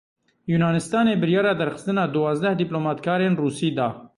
Yûnanistanê 0.51 1.13
biryara 1.21 1.53
derxistina 1.59 2.05
duwazdeh 2.13 2.55
dîplomatkarên 2.61 3.33
Rûsî 3.41 3.69
da. 3.77 3.87